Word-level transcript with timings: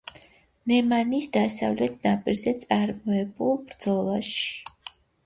ნემანის 0.69 1.27
დასავლეთ 1.35 1.99
ნაპირზე 2.07 2.53
წარმოებულ 2.63 3.53
ბრძოლაში. 3.69 4.49